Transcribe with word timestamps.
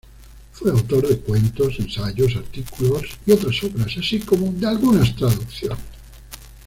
Fue 0.53 0.71
autor 0.71 1.07
de 1.07 1.19
cuentos, 1.19 1.75
ensayos, 1.79 2.35
artículos 2.35 3.03
y 3.23 3.33
otras 3.33 3.63
obras, 3.63 3.95
así 3.99 4.17
como 4.19 4.51
de 4.51 4.65
algunas 4.65 5.15
traducciones. 5.15 5.77